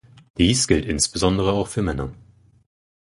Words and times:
Dies 0.39 0.67
gilt 0.67 0.85
insbesondere 0.87 1.51
auch 1.51 1.67
für 1.67 1.83
Männer. 1.83 2.11